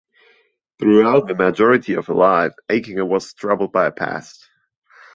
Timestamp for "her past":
3.83-4.49